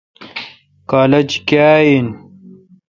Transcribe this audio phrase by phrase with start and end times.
[0.89, 2.07] کالج کاں این۔